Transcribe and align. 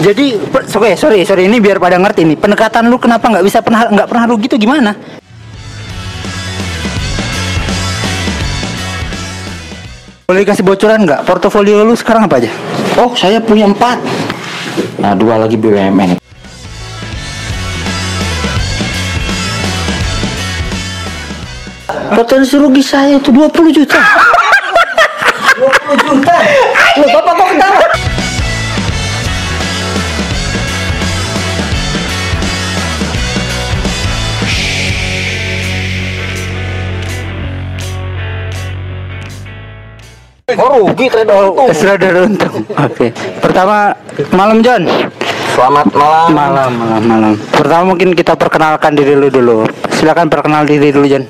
Jadi, 0.00 0.32
oke 0.32 0.96
sorry 0.96 1.28
sorry 1.28 1.44
ini 1.44 1.60
biar 1.60 1.76
pada 1.76 2.00
ngerti 2.00 2.24
nih. 2.24 2.36
Pendekatan 2.40 2.88
lu 2.88 2.96
kenapa 2.96 3.28
nggak 3.28 3.44
bisa 3.44 3.60
pernah 3.60 3.84
nggak 3.84 4.08
pernah 4.08 4.24
rugi 4.32 4.48
itu 4.48 4.56
gimana? 4.56 4.96
Boleh 10.24 10.46
kasih 10.48 10.64
bocoran 10.64 11.04
nggak? 11.04 11.28
Portofolio 11.28 11.84
lu 11.84 11.92
sekarang 11.92 12.24
apa 12.24 12.40
aja? 12.40 12.48
Oh, 12.96 13.12
saya 13.12 13.44
punya 13.44 13.68
empat. 13.68 14.00
Nah, 14.96 15.12
dua 15.12 15.36
lagi 15.36 15.60
BUMN. 15.60 16.16
Potensi 22.16 22.56
rugi 22.56 22.80
saya 22.80 23.20
itu 23.20 23.28
20 23.28 23.68
juta. 23.74 24.00
20 25.60 26.08
juta. 26.08 26.34
Rugi 40.70 41.06
trader 41.10 41.36
untung. 41.50 41.68
Ada 41.70 42.08
untung. 42.22 42.54
Oke. 42.78 43.06
Pertama 43.42 43.90
malam 44.30 44.62
John. 44.62 44.86
Selamat 45.50 45.86
malam. 45.92 46.28
Malam 46.30 46.70
malam 46.78 47.02
malam. 47.04 47.32
Pertama 47.50 47.82
mungkin 47.94 48.14
kita 48.14 48.38
perkenalkan 48.38 48.94
diri 48.94 49.18
lu 49.18 49.28
dulu. 49.28 49.66
Silakan 49.98 50.30
perkenal 50.30 50.62
diri 50.64 50.94
dulu 50.94 51.06
John. 51.10 51.26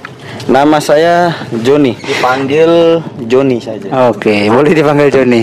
Nama 0.51 0.79
saya 0.83 1.31
Joni. 1.63 1.95
Dipanggil 2.01 3.01
Joni 3.29 3.59
saja. 3.61 4.11
Oke, 4.11 4.49
boleh 4.51 4.73
dipanggil 4.73 5.09
Joni. 5.13 5.43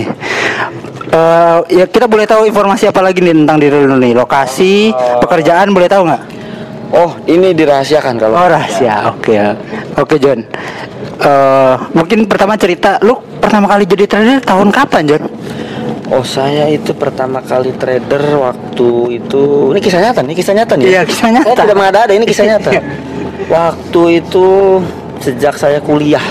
Eh, 1.08 1.58
ya 1.72 1.84
kita 1.88 2.04
boleh 2.04 2.28
tahu 2.28 2.44
informasi 2.44 2.92
apa 2.92 3.00
lagi 3.00 3.24
nih 3.24 3.32
tentang 3.32 3.56
diri 3.56 3.80
lu 3.80 3.96
nih? 3.96 4.12
Lokasi, 4.12 4.92
pekerjaan 5.24 5.72
boleh 5.72 5.88
tahu 5.88 6.04
nggak? 6.04 6.22
Oh, 6.88 7.12
ini 7.28 7.52
dirahasiakan 7.52 8.16
kalau. 8.16 8.40
Oh 8.40 8.48
rahasia. 8.48 9.12
Oke, 9.12 9.36
oke 9.96 10.16
John. 10.16 10.40
Eh, 11.18 11.74
mungkin 11.92 12.24
pertama 12.30 12.54
cerita, 12.54 12.96
lu 13.02 13.18
pertama 13.42 13.66
kali 13.68 13.84
jadi 13.84 14.06
trader 14.06 14.38
tahun 14.40 14.68
kapan 14.72 15.02
John? 15.04 15.24
Oh, 16.08 16.24
saya 16.24 16.72
itu 16.72 16.96
pertama 16.96 17.44
kali 17.44 17.76
trader 17.76 18.40
waktu 18.40 19.20
itu. 19.20 19.76
Ini 19.76 19.80
kisah 19.84 20.00
nyata 20.00 20.20
nih, 20.24 20.34
kisah 20.40 20.54
nyata 20.56 20.72
nih. 20.80 20.86
Iya, 20.88 21.00
kisah 21.04 21.28
nyata. 21.28 21.52
Saya 21.52 21.68
tidak 21.68 21.76
mengada-ada, 21.76 22.12
ini 22.16 22.24
kisah 22.24 22.46
nyata. 22.56 22.70
waktu 23.48 24.00
itu 24.24 24.80
sejak 25.20 25.54
saya 25.60 25.78
kuliah. 25.84 26.24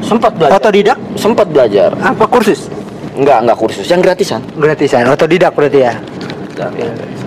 sempat 0.00 0.32
belajar. 0.34 0.54
otodidak 0.54 0.98
Sempat 1.14 1.46
belajar. 1.50 1.90
apa 1.98 2.24
kursus? 2.24 2.70
Enggak, 3.14 3.42
enggak 3.42 3.58
kursus, 3.58 3.86
yang 3.86 3.98
gratisan. 3.98 4.42
Gratisan, 4.54 5.06
otodidak 5.06 5.50
berarti 5.50 5.78
ya. 5.80 5.94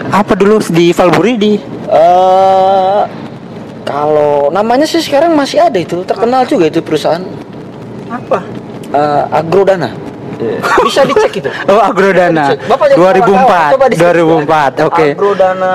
Apa 0.08 0.36
dulu 0.36 0.64
di 0.68 0.92
Valburi 0.92 1.36
di 1.36 1.54
Eh 1.88 3.04
kalau 3.84 4.48
namanya 4.48 4.84
sih 4.84 5.00
sekarang 5.00 5.32
masih 5.32 5.60
ada 5.60 5.76
itu, 5.76 6.04
terkenal 6.04 6.44
juga 6.44 6.68
itu 6.68 6.80
perusahaan 6.80 7.24
apa? 8.08 8.44
Eh, 8.88 9.24
Agrodana. 9.40 9.90
Bisa 10.86 11.02
dicek 11.02 11.34
itu. 11.34 11.50
Oh, 11.66 11.82
Agrodana. 11.82 12.54
Dicek. 12.54 12.70
Bapak 12.70 12.86
jangan 12.94 13.02
salah 13.02 13.14
kawan, 13.18 13.42
2004. 13.42 13.74
coba 13.74 13.86
dicek. 13.90 14.02
2004. 14.80 14.88
Oke. 14.88 15.06
Agrodana 15.12 15.74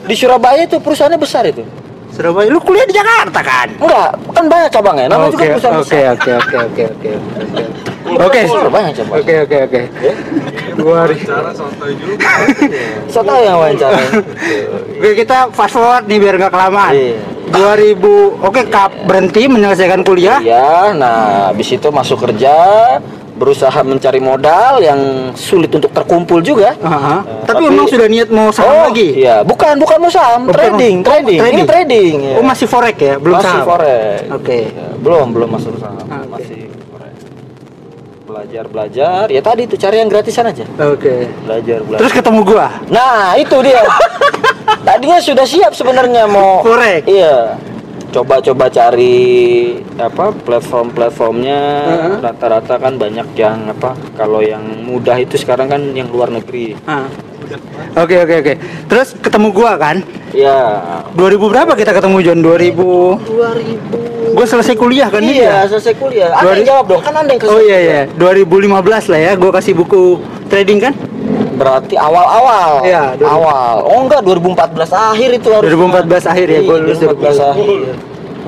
di 0.00 0.14
Surabaya 0.16 0.62
itu 0.64 0.76
perusahaannya 0.80 1.20
besar 1.20 1.44
itu. 1.46 1.62
Surabaya 2.10 2.48
lu 2.50 2.58
kuliah 2.58 2.84
di 2.84 2.92
Jakarta 2.92 3.40
kan? 3.40 3.68
Enggak, 3.76 4.10
kan 4.34 4.44
banyak 4.44 4.70
cabangnya. 4.72 5.06
Namanya 5.06 5.30
juga 5.30 5.44
Oke, 5.44 5.52
perusahaan 5.54 5.78
oke, 5.78 5.84
besar. 5.86 6.10
oke, 6.10 6.30
oke, 6.32 6.56
oke, 6.58 6.82
oke, 6.90 7.10
oke. 7.38 7.62
Oke. 8.10 8.40
Banyak 8.68 8.92
cabang. 8.96 9.16
Oke, 9.20 9.34
oke, 9.46 9.56
oke. 9.68 9.80
Dua 10.74 10.94
hari. 11.04 11.16
Saya 13.06 13.22
tahu 13.22 13.40
yang 13.40 13.56
wawancara. 13.58 14.00
Oke, 14.96 15.08
kita 15.14 15.36
fast 15.52 15.74
forward 15.74 16.04
nih 16.06 16.18
biar 16.18 16.34
nggak 16.36 16.52
kelamaan. 16.52 16.92
Iya. 16.92 17.16
2000, 17.50 18.40
oke, 18.40 18.62
kap 18.68 18.94
berhenti 19.04 19.46
menyelesaikan 19.46 20.00
kuliah. 20.00 20.38
Iya, 20.38 20.94
nah 20.94 21.18
habis 21.50 21.68
itu 21.68 21.88
masuk 21.90 22.22
kerja, 22.22 22.54
berusaha 23.34 23.80
mencari 23.80 24.20
modal 24.20 24.78
yang 24.78 25.00
sulit 25.32 25.72
untuk 25.72 25.90
terkumpul 25.90 26.44
juga. 26.44 26.76
Aha. 26.78 27.24
Eh, 27.24 27.44
Tapi, 27.48 27.62
emang 27.66 27.88
sudah 27.88 28.04
niat 28.04 28.28
mau 28.28 28.52
saham 28.52 28.70
oh, 28.70 28.82
lagi? 28.92 29.16
Iya, 29.16 29.40
bukan 29.42 29.80
bukan 29.80 29.96
mau 29.98 30.12
saham, 30.12 30.46
Oh, 30.46 30.52
trading, 30.52 31.00
bukan. 31.00 31.08
trading. 31.08 31.38
Oh, 31.40 31.48
Ini 31.48 31.62
trading. 31.64 32.14
ya. 32.20 32.36
Oh, 32.36 32.44
masih 32.44 32.66
forex 32.68 32.96
ya, 33.00 33.14
belum 33.16 33.36
masih 33.40 33.48
saham. 33.48 33.64
forex. 33.66 34.18
Oke. 34.30 34.58
Ya, 34.70 34.88
belum 35.00 35.26
belum 35.32 35.48
masuk 35.48 35.72
saham, 35.80 35.96
Ah, 35.96 36.04
masih 36.04 36.06
forex. 36.06 36.19
Belajar 38.40 38.72
belajar, 38.72 39.24
ya 39.28 39.44
tadi 39.44 39.68
itu 39.68 39.76
cari 39.76 40.00
yang 40.00 40.08
gratisan 40.08 40.48
aja. 40.48 40.64
Oke. 40.80 41.28
Belajar 41.44 41.84
belajar. 41.84 42.00
Terus 42.00 42.12
ketemu 42.16 42.40
gua. 42.40 42.72
Nah, 42.88 43.36
itu 43.36 43.52
dia. 43.60 43.84
Tadinya 44.88 45.20
sudah 45.20 45.44
siap 45.44 45.76
sebenarnya 45.76 46.24
mau 46.24 46.64
Forex. 46.64 47.04
Iya. 47.04 47.60
Coba-coba 48.08 48.72
cari 48.72 49.76
apa 50.00 50.32
platform-platformnya 50.32 51.60
Heeh. 51.84 52.14
rata-rata 52.24 52.80
kan 52.80 52.96
banyak 52.96 53.28
yang 53.36 53.76
apa 53.76 53.92
kalau 54.16 54.40
yang 54.40 54.64
mudah 54.88 55.20
itu 55.20 55.36
sekarang 55.36 55.68
kan 55.68 55.92
yang 55.92 56.08
luar 56.08 56.32
negeri. 56.32 56.80
Oke, 57.92 58.24
oke, 58.24 58.34
oke. 58.40 58.54
Terus 58.88 59.20
ketemu 59.20 59.52
gua 59.52 59.76
kan? 59.76 60.00
Ya. 60.32 60.80
2000 61.12 61.44
berapa 61.44 61.76
kita 61.76 61.92
ketemu 61.92 62.16
John? 62.24 62.40
2000 62.40 63.20
2000. 63.36 63.99
Gua 64.30 64.44
selesai 64.44 64.74
kuliah 64.74 65.06
kan 65.06 65.20
Iya, 65.20 65.34
ya? 65.42 65.68
selesai 65.68 65.94
kuliah. 65.94 66.30
Yang 66.32 66.56
ri- 66.56 66.66
jawab 66.66 66.84
dong, 66.86 67.00
kan 67.00 67.14
Anda 67.16 67.32
yang 67.32 67.42
Oh 67.46 67.60
iya 67.60 67.78
iya, 67.78 68.00
2015 68.14 68.70
lah 69.06 69.20
ya, 69.20 69.32
gua 69.34 69.50
kasih 69.52 69.74
buku 69.74 70.18
trading 70.46 70.78
kan? 70.80 70.92
Berarti 71.54 71.94
awal-awal. 71.94 72.80
Iya, 72.82 73.02
2000. 73.16 73.28
awal. 73.28 73.74
Oh 73.84 73.98
enggak, 74.00 74.20
2014 74.22 74.90
akhir 74.90 75.30
itu 75.34 75.48
harus. 75.50 75.68
2014 75.68 76.24
akhir 76.24 76.46
ya, 76.46 76.52
Iya, 76.56 76.70
lulus 76.72 76.96
2014 76.96 77.36
2014. 77.36 77.40
akhir. 77.52 77.92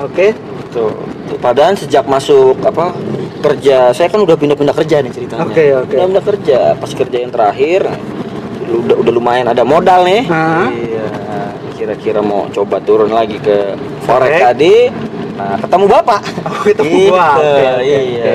Oke. 0.01 0.27
Tuh. 0.71 0.91
Padahal 1.35 1.73
sejak 1.75 2.05
masuk 2.05 2.57
apa 2.59 2.93
kerja, 3.39 3.91
saya 3.91 4.07
kan 4.07 4.19
udah 4.19 4.33
pindah-pindah 4.33 4.73
kerja 4.73 4.97
nih 4.99 5.11
ceritanya. 5.11 5.43
Oke, 5.43 5.65
oke. 5.75 5.91
Pindah-pindah 5.91 6.23
kerja. 6.25 6.59
Pas 6.73 6.91
kerja 6.91 7.17
yang 7.19 7.29
terakhir, 7.29 7.81
udah 8.65 8.95
udah 8.97 9.13
lumayan 9.13 9.45
ada 9.45 9.61
modal 9.61 10.01
nih. 10.03 10.25
Iya. 10.25 11.05
Kira-kira 11.75 12.19
mau 12.19 12.47
coba 12.47 12.79
turun 12.79 13.11
lagi 13.11 13.37
ke 13.37 13.75
forex 14.01 14.33
tadi. 14.41 14.87
Nah, 15.33 15.57
ketemu 15.57 15.85
bapak. 15.89 16.21
Oh, 16.45 16.59
ketemu 16.61 16.93
Gitu, 16.93 17.09
gua. 17.09 17.27
Oke, 17.37 17.65
oke, 17.65 17.83
iya. 17.83 17.99
oke. 18.21 18.33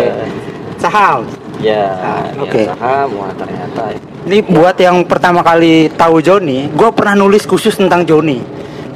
Saham. 0.79 1.19
Ya, 1.59 1.85
Ah, 1.99 2.23
ya, 2.31 2.43
oke. 2.43 2.62
saham, 2.71 3.09
wah 3.19 3.33
ternyata. 3.35 3.83
Ini 4.29 4.39
buat 4.47 4.77
yang 4.79 5.03
pertama 5.06 5.41
kali 5.43 5.91
tahu 5.95 6.23
Joni, 6.23 6.71
gua 6.75 6.95
pernah 6.95 7.19
nulis 7.19 7.43
khusus 7.47 7.75
tentang 7.75 8.06
Joni. 8.06 8.39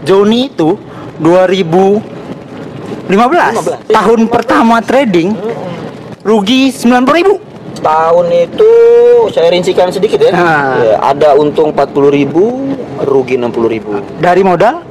Joni 0.07 0.51
itu 0.51 0.79
2015 1.23 2.03
15. 3.11 3.91
tahun 3.91 4.21
pertama 4.31 4.83
trading 4.83 5.35
rugi 6.23 6.71
90.000 6.71 7.19
ribu 7.19 7.35
tahun 7.83 8.27
itu 8.31 8.71
saya 9.35 9.51
rincikan 9.51 9.91
sedikit 9.91 10.23
ya. 10.23 10.31
Ah. 10.31 10.79
Ya, 10.79 10.95
ada 11.03 11.35
untung 11.35 11.75
40.000, 11.75 12.31
rugi 13.03 13.35
60.000. 13.35 13.99
Dari 14.23 14.43
modal? 14.47 14.87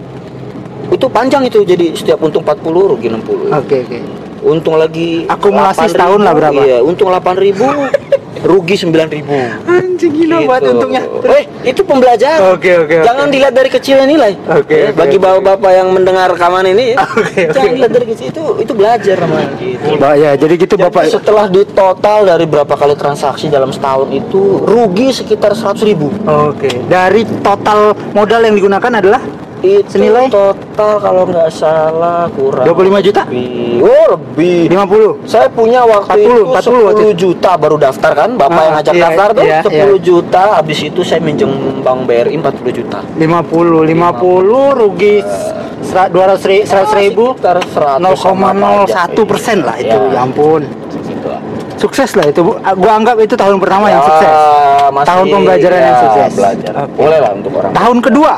Itu 0.92 1.08
panjang 1.08 1.44
itu 1.44 1.64
jadi 1.64 1.96
setiap 1.96 2.20
untung 2.20 2.44
40 2.44 2.92
rugi 2.92 3.08
60. 3.08 3.48
Oke 3.50 3.78
oke. 3.82 4.00
Untung 4.42 4.76
lagi 4.76 5.24
Akumulasi 5.24 5.86
8.000, 5.86 5.94
setahun 5.94 6.20
lah 6.20 6.34
berapa? 6.34 6.60
Iya, 6.60 6.78
untung 6.82 7.08
8.000, 7.08 7.62
rugi 8.50 8.76
9.000. 8.76 9.70
Anjing 9.70 10.12
gila 10.18 10.38
banget 10.42 10.62
Gitu. 10.62 10.72
untungnya. 10.74 11.02
Eh, 11.30 11.44
itu 11.64 11.82
pembelajaran. 11.86 12.58
Oke, 12.58 12.74
oke, 12.76 12.96
oke. 12.98 13.06
Jangan 13.06 13.30
dilihat 13.30 13.54
dari 13.54 13.70
kecilnya 13.70 14.04
nilai. 14.04 14.34
Oke, 14.52 14.74
Ya, 14.76 14.90
oke, 14.90 14.98
Bagi 14.98 15.16
oke. 15.16 15.24
bapak-bapak 15.24 15.72
yang 15.72 15.88
mendengar 15.94 16.26
rekaman 16.28 16.66
ini, 16.66 16.98
oke. 17.22 17.38
jangan 17.54 17.70
dilihat 17.72 17.94
dari 17.94 18.06
kecil 18.10 18.26
itu 18.28 18.44
itu 18.58 18.74
belajar 18.74 19.16
namanya 19.16 19.50
gitu. 19.56 19.88
Mbak 19.94 20.14
ya, 20.18 20.32
jadi 20.34 20.54
gitu 20.58 20.74
Jadi 20.74 20.84
Bapak. 20.90 21.04
setelah 21.08 21.46
ditotal 21.46 22.20
dari 22.26 22.46
berapa 22.46 22.74
kali 22.74 22.96
transaksi 22.96 23.46
dalam 23.46 23.70
setahun 23.70 24.10
itu 24.10 24.42
rugi 24.60 25.14
sekitar 25.14 25.54
100 25.54 25.86
ribu. 25.86 26.10
Oke. 26.26 26.82
Dari 26.84 27.22
total 27.40 27.94
modal 28.12 28.42
yang 28.42 28.58
digunakan 28.58 28.90
adalah 28.92 29.22
Itu 29.62 29.86
Senilai? 29.88 30.26
total 30.26 30.98
kalau 30.98 31.24
nggak 31.24 31.50
salah 31.50 32.26
kurang 32.30 32.66
25 32.66 32.98
juta? 33.00 33.22
lebih. 33.24 33.78
Oh 33.80 34.06
lebih. 34.12 34.60
50. 34.68 35.22
Saya 35.24 35.48
punya 35.48 35.82
waktu 35.84 36.18
40, 36.18 36.26
itu 36.26 36.42
40 36.42 36.82
waktu 36.82 37.04
10 37.08 37.14
juta 37.16 37.52
baru 37.56 37.78
daftar 37.78 38.12
kan 38.16 38.30
Bapak 38.34 38.50
Ah, 38.52 38.64
yang 38.64 38.74
ngajak 38.76 38.94
iya, 38.94 39.04
daftar 39.06 39.28
tuh 39.32 39.44
iya, 39.44 39.60
10 39.62 39.70
iya. 39.70 39.86
juta 40.00 40.44
Habis 40.58 40.80
itu 40.84 41.02
saya 41.02 41.20
minjem 41.20 41.52
Bank 41.80 42.00
BRI 42.04 42.34
40 42.36 42.74
juta 42.74 43.00
50 43.16 43.86
50 43.86 44.42
rugi 44.74 45.16
sera- 45.82 46.10
200 46.10 46.42
ri- 46.44 46.66
100 46.66 46.90
ribu 46.98 47.26
Sekitar 47.32 47.58
100 47.62 48.18
sama 48.18 48.50
pajak. 48.52 49.14
0,01 49.14 49.30
persen 49.30 49.58
lah 49.62 49.78
itu 49.78 49.94
Ya. 49.94 50.10
ya 50.12 50.20
ampun 50.22 50.62
sukses 51.76 52.14
lah 52.14 52.26
itu. 52.28 52.46
Ah, 52.62 52.74
gua 52.74 52.94
anggap 52.94 53.18
itu 53.18 53.34
tahun 53.34 53.58
pertama 53.58 53.90
yang 53.90 53.98
Ya, 53.98 54.08
sukses 54.08 54.34
masih- 54.92 55.08
Tahun 55.08 55.26
pembelajaran 55.28 55.80
yang 55.80 55.90
ya, 55.90 56.02
sukses. 56.04 56.32
belajar. 56.36 56.74
Oke. 56.78 56.94
Boleh 56.96 57.20
lah 57.20 57.32
untuk 57.34 57.52
orang 57.56 57.72
tahun 57.72 57.98
kedua 58.00 58.34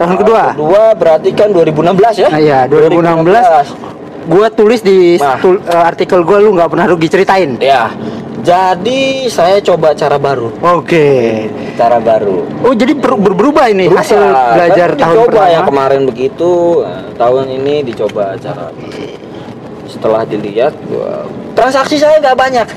tahun 0.00 0.16
kedua? 0.16 0.42
Kedua 0.56 0.82
berarti 0.96 1.28
kan 1.30 1.48
2016 1.52 2.16
ya? 2.16 2.28
Ah, 2.28 2.40
iya, 2.40 2.58
2016. 2.64 3.68
gua 4.22 4.46
tulis 4.48 4.80
di 4.80 5.16
Nah. 5.16 5.36
tul- 5.36 5.60
eh, 5.60 5.82
artikel 5.82 6.22
gua 6.22 6.38
lu 6.38 6.54
nggak 6.54 6.68
pernah 6.68 6.86
rugi 6.86 7.08
ceritain. 7.08 7.60
Ya 7.60 7.92
Jadi 8.40 9.28
saya 9.28 9.60
coba 9.60 9.92
cara 9.92 10.16
baru. 10.16 10.48
Oke. 10.72 11.44
Cara 11.76 12.00
baru. 12.00 12.48
Oh 12.64 12.72
jadi 12.72 12.96
ber- 12.96 13.20
ber- 13.20 13.36
berubah 13.36 13.68
ini 13.68 13.84
hasil 13.86 14.16
Berubah. 14.16 14.56
belajar 14.56 14.88
Kan 14.88 14.98
tahun 14.98 15.16
dicoba 15.18 15.28
pertama? 15.36 15.52
yang 15.52 15.64
kemarin 15.68 16.02
begitu 16.08 16.52
nah, 16.80 17.04
tahun 17.18 17.44
ini 17.52 17.74
dicoba 17.84 18.24
cara 18.40 18.72
setelah 19.84 20.24
dilihat 20.24 20.72
wah, 20.88 21.28
transaksi 21.52 22.00
saya 22.00 22.16
nggak 22.16 22.32
banyak. 22.34 22.68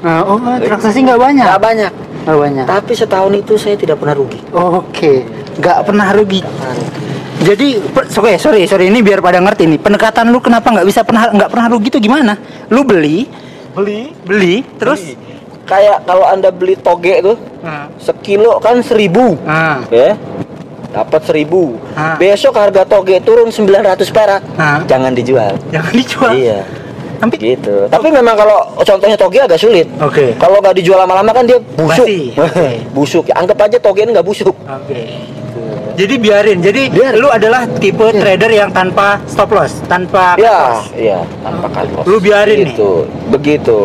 Ah, 0.00 0.24
oh 0.24 0.40
transaksi 0.58 1.04
nggak 1.04 1.20
banyak? 1.20 1.44
nggak 1.44 1.60
banyak 1.60 1.92
nggak 2.30 2.40
banyak 2.40 2.64
tapi 2.64 2.92
setahun 2.94 3.32
itu 3.34 3.54
saya 3.56 3.74
tidak 3.74 3.98
pernah 3.98 4.14
rugi 4.14 4.38
Oke, 4.50 5.26
nggak 5.58 5.78
pernah 5.82 6.08
rugi. 6.14 6.40
Jadi, 7.40 7.80
per- 7.90 8.04
sorry, 8.06 8.36
sorry, 8.36 8.62
sorry, 8.64 8.86
ini 8.86 9.00
biar 9.00 9.18
pada 9.18 9.40
ngerti 9.40 9.64
nih. 9.66 9.80
Pendekatan 9.80 10.28
lu 10.28 10.38
kenapa 10.38 10.68
nggak 10.68 10.84
bisa 10.84 11.00
pernah 11.00 11.24
nggak 11.26 11.48
pernah 11.48 11.66
rugi 11.66 11.88
itu 11.88 11.98
gimana? 11.98 12.36
Lu 12.68 12.84
beli, 12.84 13.24
beli 13.72 14.12
beli, 14.22 14.60
terus, 14.76 15.00
terus 15.00 15.16
kayak 15.64 16.04
kalau 16.04 16.22
anda 16.22 16.50
beli 16.50 16.76
toge 16.76 17.22
tuh 17.22 17.36
Nah, 17.60 17.86
sekilo 17.96 18.56
kan 18.56 18.80
seribu 18.80 19.36
nah, 19.40 19.84
ya 19.86 20.16
dapat 20.90 21.22
seribu 21.22 21.78
Ah. 21.92 22.16
besok 22.16 22.56
harga 22.56 22.82
toge 22.82 23.20
turun 23.20 23.46
900 23.48 24.10
perak 24.10 24.42
Ah. 24.56 24.82
jangan 24.84 25.14
dijual 25.14 25.54
jangan 25.70 25.92
dijual. 25.94 26.32
iya 26.34 26.66
Tapi, 27.20 27.34
gitu 27.36 27.84
tapi 27.86 28.08
memang 28.08 28.32
kalau 28.32 28.58
contohnya 28.76 29.14
toge 29.14 29.38
agak 29.38 29.56
sulit 29.56 29.84
oke, 30.00 30.32
Kalau 30.36 30.56
nggak 30.58 30.72
dijual 30.74 30.98
lama-lama 30.98 31.30
kan 31.30 31.44
dia 31.44 31.60
busuk. 31.76 32.04
Basi. 32.04 32.20
Oke. 32.40 32.68
busuk. 32.90 33.24
Ya, 33.26 33.34
anggap 33.36 33.60
aja 33.60 33.76
toge 33.76 34.00
ini 34.02 34.10
nggak 34.10 34.24
busuk. 34.24 34.56
oke. 34.56 35.02
Jadi 35.90 36.16
biarin. 36.16 36.58
Jadi 36.58 36.88
Biarin. 36.88 37.20
lu 37.20 37.28
adalah 37.28 37.68
tipe 37.76 38.00
trader 38.00 38.48
yang 38.48 38.72
tanpa 38.72 39.20
stop 39.28 39.52
loss, 39.52 39.84
tanpa 39.84 40.32
Ya, 40.34 40.80
loss. 40.80 40.88
iya, 40.96 41.20
tanpa 41.44 41.68
cut 41.68 41.88
loss. 41.92 42.04
Lu 42.08 42.16
biarin 42.16 42.56
nih. 42.56 42.72
Gitu, 42.72 42.90
begitu. 43.28 43.78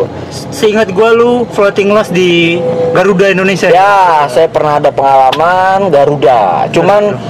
Seingat 0.48 0.96
gua 0.96 1.12
lu 1.12 1.44
floating 1.52 1.92
loss 1.92 2.08
di 2.08 2.56
Garuda 2.96 3.28
Indonesia. 3.28 3.68
Ya, 3.68 4.24
saya 4.26 4.48
pernah 4.48 4.80
ada 4.80 4.88
pengalaman 4.88 5.92
Garuda. 5.92 6.64
Cuman 6.72 7.20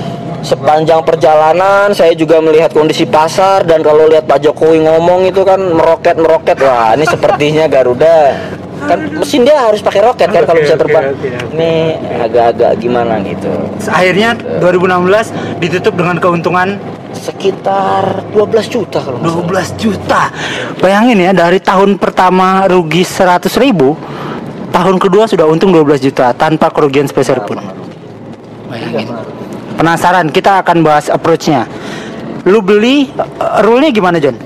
sepanjang 0.42 1.00
perjalanan 1.04 1.92
saya 1.92 2.12
juga 2.12 2.40
melihat 2.40 2.72
kondisi 2.72 3.08
pasar 3.08 3.64
dan 3.64 3.80
kalau 3.80 4.08
lihat 4.08 4.28
Pak 4.28 4.42
Jokowi 4.44 4.84
ngomong 4.84 5.28
itu 5.28 5.44
kan 5.44 5.60
meroket 5.60 6.16
meroket 6.18 6.56
wah 6.60 6.92
ini 6.92 7.04
sepertinya 7.08 7.64
Garuda 7.70 8.36
kan 8.76 8.98
mesin 9.08 9.42
dia 9.42 9.56
harus 9.56 9.80
pakai 9.80 10.04
roket 10.04 10.28
kan 10.28 10.44
kalau 10.44 10.60
Oke, 10.60 10.68
bisa 10.68 10.76
terbang 10.76 11.04
oke, 11.10 11.16
oke. 11.16 11.54
ini 11.56 11.96
agak-agak 12.20 12.72
gimana 12.76 13.18
gitu 13.24 13.48
Akhirnya 13.88 14.36
2016 14.36 15.62
ditutup 15.64 15.96
dengan 15.96 16.16
keuntungan 16.20 16.76
sekitar 17.16 18.28
12 18.36 18.68
juta 18.68 18.98
kalau 19.00 19.18
nggak 19.18 19.32
salah. 19.32 19.72
12 19.72 19.82
juta. 19.82 20.22
Bayangin 20.78 21.18
ya 21.18 21.32
dari 21.32 21.58
tahun 21.58 21.96
pertama 21.96 22.68
rugi 22.68 23.02
100 23.02 23.48
ribu, 23.56 23.96
tahun 24.70 25.00
kedua 25.00 25.24
sudah 25.24 25.48
untung 25.48 25.72
12 25.72 26.06
juta 26.12 26.36
tanpa 26.36 26.68
kerugian 26.68 27.08
sepeser 27.08 27.40
pun. 27.48 27.58
Bayangin. 28.68 29.08
Penasaran? 29.76 30.32
Kita 30.32 30.64
akan 30.64 30.80
bahas 30.80 31.12
approach-nya. 31.12 31.68
Lu 32.48 32.64
beli 32.64 33.10
uh, 33.16 33.60
rule-nya 33.60 33.92
gimana 33.92 34.16
John? 34.16 34.38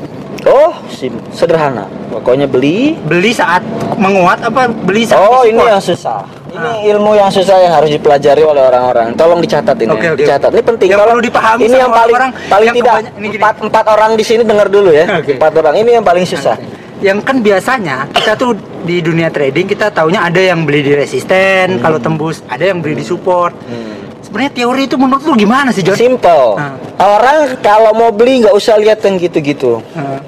Oh, 0.48 0.72
sim 0.88 1.12
sederhana. 1.30 1.84
Pokoknya 2.08 2.48
beli. 2.48 2.96
Beli 3.04 3.30
saat 3.30 3.60
menguat 4.00 4.40
apa 4.40 4.72
beli 4.72 5.04
saat 5.04 5.20
Oh, 5.20 5.44
ini 5.44 5.60
yang 5.60 5.78
susah. 5.78 6.24
Ini 6.50 6.90
ilmu 6.96 7.14
yang 7.14 7.30
susah 7.30 7.62
yang 7.62 7.72
harus 7.76 7.92
dipelajari 7.92 8.42
oleh 8.42 8.58
orang-orang. 8.58 9.14
Tolong 9.14 9.38
dicatat 9.38 9.76
ini. 9.78 9.92
Oke, 9.92 10.06
ya. 10.08 10.12
oke. 10.16 10.22
Dicatat. 10.24 10.50
Ini 10.50 10.62
penting. 10.64 10.88
Yang 10.90 10.98
Kalau- 10.98 11.10
perlu 11.14 11.22
dipahami 11.22 11.62
Ini 11.62 11.76
yang 11.76 11.92
paling 11.92 12.16
orang-orang 12.16 12.30
paling 12.50 12.68
yang 12.68 12.76
tidak 12.76 12.94
empat 13.20 13.54
empat 13.62 13.84
orang 13.86 14.10
di 14.16 14.24
sini 14.24 14.42
dengar 14.42 14.66
dulu 14.66 14.90
ya. 14.90 15.04
Oke. 15.20 15.38
Empat 15.38 15.52
orang. 15.60 15.74
Ini 15.78 15.90
yang 16.00 16.04
paling 16.04 16.24
susah. 16.26 16.56
Yang 17.00 17.18
kan 17.24 17.36
biasanya 17.40 17.96
kita 18.12 18.32
tuh 18.36 18.52
di 18.84 19.00
dunia 19.00 19.28
trading 19.28 19.68
kita 19.68 19.88
taunya 19.92 20.20
ada 20.24 20.40
yang 20.40 20.64
beli 20.68 20.84
di 20.84 20.92
resisten 20.96 21.80
kalau 21.80 21.96
tembus, 22.00 22.40
ada 22.48 22.64
yang 22.64 22.80
beli 22.80 23.00
di 23.00 23.04
support. 23.04 23.52
Hmm. 23.68 23.99
Sebenarnya 24.20 24.52
teori 24.52 24.82
itu 24.84 24.94
menurut 24.94 25.22
lu 25.22 25.34
gimana 25.34 25.68
sih 25.70 25.80
John? 25.80 25.96
Simple. 25.96 26.54
Ah. 26.54 26.76
Orang 26.98 27.56
kalau 27.58 27.90
mau 27.92 28.10
beli 28.10 28.44
nggak 28.44 28.52
usah 28.52 28.76
lihat 28.76 29.00
yang 29.00 29.16
gitu-gitu. 29.16 29.80
Uh, 29.92 30.20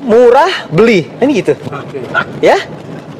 Murah 0.00 0.66
beli. 0.68 1.06
Ini 1.16 1.32
gitu. 1.36 1.54
Oke. 1.68 2.00
Ya, 2.40 2.58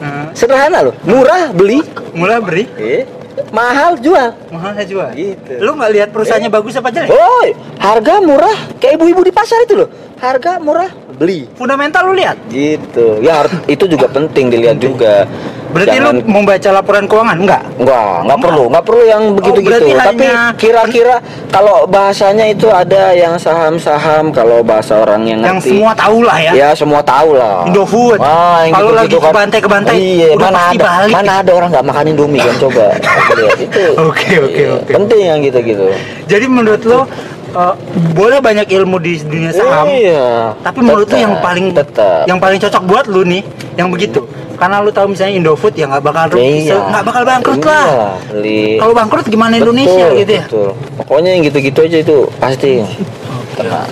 Uh, 0.00 0.32
sederhana 0.32 0.80
loh. 0.80 0.96
Murah 1.04 1.52
beli. 1.52 1.84
mulai 2.17 2.40
beri, 2.40 2.64
Eh, 2.81 3.05
mahal 3.52 4.00
jual. 4.00 4.32
mahal 4.48 4.72
saya 4.72 4.88
jual. 4.88 5.12
Gitu. 5.12 5.60
Lu 5.60 5.76
nggak 5.76 5.90
lihat 5.93 6.08
perusahaannya 6.08 6.48
bagus 6.48 6.72
apa 6.74 6.88
jelek? 6.88 7.12
Oh, 7.12 7.44
harga 7.76 8.17
murah 8.19 8.56
kayak 8.81 8.96
ibu-ibu 8.96 9.20
di 9.20 9.29
pasar 9.29 9.60
itu 9.60 9.76
loh. 9.76 9.88
Harga 10.17 10.56
murah 10.56 10.88
beli. 11.14 11.52
Fundamental 11.52 12.08
lu 12.08 12.17
lihat. 12.17 12.40
Gitu. 12.48 13.20
Ya 13.20 13.44
itu 13.69 13.84
juga 13.84 14.08
penting 14.08 14.48
dilihat 14.48 14.81
juga. 14.81 15.29
Berarti 15.70 15.96
Jangan- 15.96 16.17
lu 16.17 16.27
membaca 16.27 16.69
laporan 16.72 17.05
keuangan 17.06 17.36
enggak? 17.39 17.62
Enggak, 17.77 18.15
enggak 18.20 18.39
perlu, 18.41 18.62
enggak 18.67 18.84
perlu 18.84 19.03
yang 19.05 19.22
begitu-gitu. 19.32 19.70
berarti 19.70 19.93
Tapi 19.94 20.24
hanya- 20.24 20.53
kira-kira 20.55 21.15
kalau 21.48 21.77
bahasanya 21.86 22.46
itu 22.46 22.67
ada 22.67 23.03
yang 23.12 23.34
saham-saham 23.36 24.24
kalau 24.31 24.60
bahasa 24.60 24.98
orang 24.98 25.22
yang 25.24 25.41
Yang 25.41 25.56
ngerti. 25.56 25.70
semua 25.72 25.93
tahu 25.94 26.19
lah 26.20 26.39
ya. 26.41 26.53
Ya 26.53 26.69
semua 26.72 27.00
tahu 27.00 27.31
lah. 27.32 27.62
Indofood. 27.65 28.19
Yang 28.19 28.72
Kalau 28.72 28.91
lagi 28.93 29.17
kebantai-kebantai, 29.17 29.94
Iya, 29.96 30.29
udah 30.34 30.44
mana 30.44 30.60
ada, 30.67 30.84
balik. 30.84 31.12
mana 31.12 31.32
ada 31.39 31.50
orang 31.53 31.69
nggak 31.70 31.86
makan 31.86 32.05
Indomie 32.08 32.41
kan 32.41 32.56
coba. 32.58 32.84
Itu. 33.56 33.84
Oke, 34.10 34.32
oke, 34.36 34.50
Iya, 34.53 34.70
oke. 34.77 34.91
Penting 34.91 35.22
yang 35.22 35.39
gitu-gitu. 35.41 35.86
Jadi 36.27 36.46
menurut 36.46 36.82
lu 36.82 36.98
uh, 37.50 37.74
boleh 38.12 38.39
banyak 38.39 38.67
ilmu 38.69 38.98
di 38.98 39.19
dunia 39.20 39.50
saham, 39.50 39.86
Iya. 39.86 40.55
tapi 40.60 40.79
menurut 40.81 41.06
lu 41.06 41.12
Tetap, 41.12 41.24
yang 41.24 41.34
paling 41.41 41.67
tetap. 41.72 42.22
yang 42.24 42.39
paling 42.39 42.58
cocok 42.58 42.82
buat 42.84 43.05
lu 43.06 43.22
nih 43.22 43.43
yang 43.77 43.89
begitu. 43.89 44.22
Karena 44.60 44.76
lu 44.84 44.93
tahu 44.93 45.17
misalnya 45.17 45.40
Indofood 45.40 45.72
ya 45.72 45.88
nggak 45.88 46.05
bakal 46.05 46.24
rugi, 46.36 46.69
Iya. 46.69 46.76
nggak 46.93 47.05
bakal 47.08 47.22
bangkrut 47.24 47.56
Iya, 47.56 47.72
lah. 47.72 48.12
Kalau 48.76 48.93
bangkrut 48.93 49.26
gimana 49.32 49.56
Indonesia 49.56 50.05
Betul, 50.05 50.20
gitu 50.20 50.32
ya? 50.36 50.44
betul. 50.44 50.69
Pokoknya 51.00 51.31
yang 51.32 51.43
gitu-gitu 51.48 51.79
aja 51.81 51.98
itu 52.05 52.17
pasti. 52.36 52.70
Kena. 53.56 53.88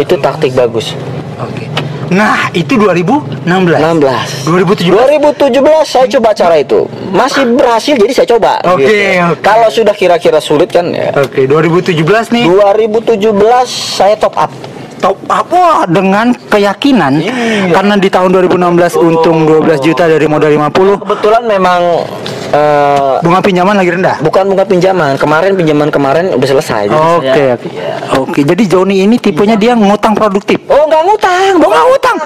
Itu 0.00 0.14
taktik 0.16 0.56
bagus. 0.56 0.96
Oke. 1.36 1.68
Nah, 2.10 2.50
itu 2.50 2.74
2016. 2.74 3.78
16. 3.78 4.42
2017. 4.42 4.90
2017 4.90 5.86
saya 5.86 6.06
coba 6.10 6.34
cara 6.34 6.56
itu. 6.58 6.82
Masih 7.14 7.46
berhasil 7.54 7.94
jadi 7.94 8.12
saya 8.16 8.28
coba. 8.34 8.58
Oke, 8.66 8.82
gitu. 8.82 9.30
oke. 9.30 9.44
Kalau 9.46 9.68
sudah 9.70 9.94
kira-kira 9.94 10.42
sulit 10.42 10.74
kan 10.74 10.90
ya. 10.90 11.14
Oke, 11.14 11.46
2017 11.46 12.34
nih 12.34 12.50
2017 12.50 13.68
saya 13.68 14.18
top 14.18 14.34
up. 14.34 14.50
Top 15.00 15.18
up 15.26 15.48
wah 15.50 15.82
dengan 15.88 16.30
keyakinan 16.46 17.12
Iya. 17.18 17.72
karena 17.72 17.94
di 17.96 18.06
tahun 18.06 18.30
2016 18.36 18.94
untung 18.96 19.48
12 19.48 19.80
juta 19.80 20.04
dari 20.06 20.26
modal 20.28 20.52
50. 20.52 21.00
Kebetulan 21.00 21.42
memang 21.48 21.80
eh, 22.50 23.14
Bunga 23.20 23.40
pinjaman 23.40 23.74
lagi 23.74 23.90
rendah. 23.90 24.16
bukan 24.20 24.44
bunga 24.46 24.64
pinjaman. 24.64 25.14
Kemarin 25.14 25.54
pinjaman 25.54 25.88
kemarin 25.88 26.24
udah 26.32 26.48
selesai. 26.48 26.82
Jadi 26.86 26.96
Oke, 26.96 27.26
saya- 27.26 27.54
oke. 27.54 27.68
Oke, 28.20 28.40
jadi 28.42 28.62
Joni 28.66 29.02
ini 29.02 29.16
tipenya 29.16 29.54
dia 29.54 29.72
ngutang 29.72 30.12
produktif. 30.12 30.58
Oh, 30.66 30.84
nggak 30.84 31.02
ngutang, 31.04 31.56
bukan 31.56 31.82
ngutang. 31.86 32.16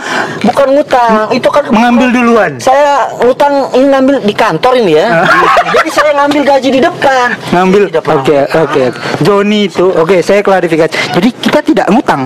Bukan 0.42 0.66
ngutang. 0.72 1.10
Itu 1.30 1.48
kan 1.48 1.62
Mengambil 1.68 2.08
duluan. 2.10 2.52
saya 2.58 3.08
ngutang 3.16 3.52
ini 3.72 3.86
ngambil 3.88 4.16
di 4.20 4.34
kantor 4.34 4.72
ini 4.76 4.92
ya. 4.94 5.08
Jadi 5.74 5.90
saya 5.90 6.10
ngambil 6.14 6.42
gaji 6.44 6.68
di 6.70 6.80
depan. 6.80 7.28
Ngambil. 7.50 7.82
Oke, 7.94 8.38
oke. 8.50 8.84
Joni 9.20 9.66
itu, 9.66 9.86
oke, 9.90 10.20
saya 10.20 10.40
klarifikasi. 10.40 10.90
Jadi 11.12 11.28
kita 11.34 11.60
tidak 11.60 11.86
ngutang. 11.88 12.24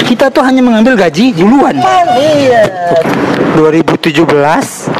Kita 0.00 0.28
tuh 0.28 0.42
hanya 0.42 0.60
mengambil 0.60 0.96
gaji 0.96 1.32
duluan. 1.32 1.76
Iya. 2.16 2.62
2017 3.56 4.90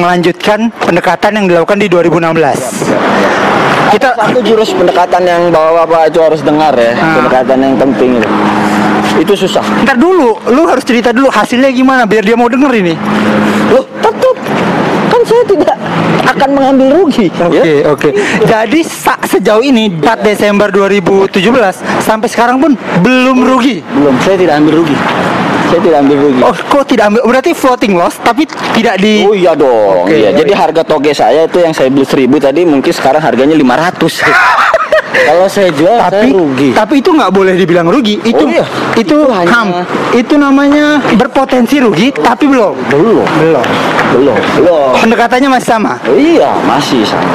melanjutkan 0.00 0.72
pendekatan 0.80 1.42
yang 1.42 1.46
dilakukan 1.50 1.78
di 1.80 1.88
2016. 1.90 2.92
Kita 3.92 4.16
satu 4.16 4.40
jurus 4.40 4.72
pendekatan 4.72 5.22
yang 5.28 5.42
bapak-bapak 5.52 6.08
itu 6.08 6.18
harus 6.24 6.40
dengar 6.40 6.72
ya. 6.72 6.96
Ah. 6.96 7.20
Pendekatan 7.20 7.58
yang 7.60 7.74
penting 7.76 8.10
itu. 8.16 8.28
Itu 9.20 9.34
susah. 9.36 9.60
Ntar 9.84 10.00
dulu, 10.00 10.40
lu 10.48 10.64
harus 10.64 10.80
cerita 10.80 11.12
dulu 11.12 11.28
hasilnya 11.28 11.68
gimana 11.68 12.08
biar 12.08 12.24
dia 12.24 12.32
mau 12.32 12.48
denger 12.48 12.72
ini. 12.72 12.94
Loh, 13.68 13.84
tetap 14.00 14.36
kan 15.12 15.20
saya 15.28 15.44
tidak 15.44 15.76
akan 16.32 16.48
mengambil 16.56 16.86
rugi. 16.96 17.28
Oke, 17.36 17.60
ya. 17.60 17.92
oke. 17.92 18.08
Jadi 18.48 18.80
sa- 18.80 19.20
sejauh 19.20 19.60
ini 19.60 19.92
4 19.92 20.24
Desember 20.24 20.72
2017 20.72 21.84
sampai 22.00 22.28
sekarang 22.32 22.56
pun 22.56 22.72
belum 23.04 23.44
rugi. 23.44 23.84
Belum, 23.92 24.16
saya 24.24 24.40
tidak 24.40 24.56
ambil 24.56 24.80
rugi. 24.80 24.96
Saya 25.72 25.80
tidak 25.80 25.98
ambil 26.04 26.16
rugi. 26.20 26.40
Oh, 26.42 26.52
kok 26.52 26.84
tidak 26.84 27.04
ambil? 27.08 27.20
Berarti 27.24 27.50
floating 27.52 27.96
loss 27.96 28.20
tapi 28.20 28.44
tidak 28.76 29.00
di 29.00 29.24
Oh 29.24 29.32
iya 29.32 29.56
dong. 29.56 30.04
Oke, 30.04 30.12
iya. 30.14 30.28
oh 30.28 30.36
Jadi 30.36 30.52
harga 30.52 30.84
toge 30.84 31.16
saya 31.16 31.48
itu 31.48 31.58
yang 31.58 31.72
saya 31.72 31.88
beli 31.88 32.04
1000 32.04 32.28
tadi 32.38 32.60
mungkin 32.62 32.92
sekarang 32.92 33.18
harganya 33.18 33.56
500. 33.56 33.96
Kalau 35.22 35.46
saya 35.46 35.68
jual 35.70 35.96
tapi 35.96 36.28
saya 36.28 36.34
rugi. 36.34 36.70
tapi 36.74 36.94
itu 36.98 37.08
nggak 37.08 37.30
boleh 37.30 37.54
dibilang 37.54 37.86
rugi. 37.86 38.20
Itu 38.20 38.42
Oh 38.42 38.48
iya. 38.50 38.64
itu, 38.92 39.16
Itu 39.16 39.16
hanya- 39.30 39.48
ham. 39.48 39.68
Itu 40.12 40.34
namanya 40.36 41.00
berpotensi 41.14 41.80
rugi 41.80 42.12
tapi 42.12 42.44
belum. 42.44 42.74
Belum. 42.90 43.24
Belum. 43.40 43.64
Belum. 44.12 44.36
Belum. 44.58 44.92
Pendekatannya 44.98 45.48
masih 45.48 45.68
sama. 45.72 45.96
Oh, 46.04 46.12
iya, 46.12 46.52
masih 46.64 47.00
sama. 47.02 47.32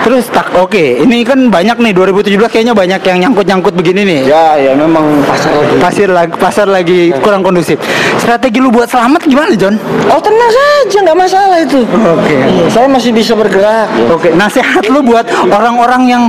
Terus 0.00 0.24
tak 0.32 0.48
oke, 0.56 1.04
ini 1.04 1.20
kan 1.22 1.52
banyak 1.52 1.76
nih 1.76 1.92
2017 1.92 2.48
kayaknya 2.48 2.72
banyak 2.72 3.00
yang 3.04 3.18
nyangkut-nyangkut 3.28 3.76
begini 3.76 4.00
nih. 4.08 4.20
Ya, 4.24 4.56
ya 4.56 4.72
memang 4.72 5.20
pasar 5.28 5.52
lagi. 5.52 5.74
Pasir 5.76 6.08
lagi 6.08 6.32
pasar 6.40 6.66
lagi 6.66 7.00
kurang 7.20 7.44
kondusif. 7.44 7.76
Strategi 8.16 8.64
lu 8.64 8.72
buat 8.72 8.88
selamat 8.88 9.28
gimana, 9.28 9.52
John? 9.60 9.76
Oh 10.08 10.20
tenang 10.20 10.50
saja, 10.50 10.98
nggak 11.04 11.18
masalah 11.20 11.58
itu. 11.60 11.84
Oke. 11.84 12.32
Iya, 12.32 12.66
saya 12.72 12.86
masih 12.88 13.12
bisa 13.12 13.36
bergerak. 13.36 13.92
ya. 13.92 14.08
Oke, 14.08 14.32
nasihat 14.32 14.84
lu 14.88 15.04
buat 15.04 15.28
orang-orang 15.52 16.02
yang 16.08 16.22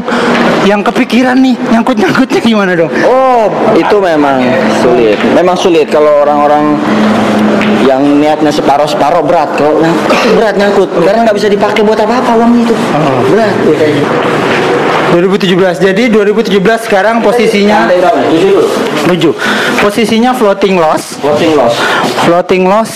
yang 0.68 0.82
kepikiran 0.84 1.40
nih 1.40 1.56
nyangkut-nyangkutnya 1.72 2.40
gimana 2.44 2.75
dong? 2.75 2.92
Oh, 3.08 3.48
itu 3.74 3.98
memang 4.04 4.44
sulit. 4.84 5.16
Memang 5.32 5.56
sulit 5.56 5.88
kalau 5.88 6.28
orang-orang 6.28 6.75
yang 7.86 8.01
niatnya 8.22 8.51
separoh-separoh 8.54 9.25
berat. 9.25 9.50
Kalau 9.58 9.82
berat 10.38 10.56
nyangkut, 10.58 10.90
karena 11.01 11.25
nggak 11.25 11.38
bisa 11.38 11.48
dipakai 11.50 11.82
buat 11.82 11.98
apa-apa 11.98 12.32
uang 12.38 12.51
itu. 12.62 12.75
Berat. 13.34 13.54
2017. 15.12 15.84
Jadi 15.84 16.03
2017 16.08 16.88
sekarang 16.88 17.20
posisinya 17.20 17.91
7. 17.91 19.84
Posisinya 19.84 20.32
floating 20.32 20.80
loss. 20.80 21.20
Floating 21.20 21.53
loss. 21.60 21.75
Floating 22.24 22.63
loss. 22.65 22.91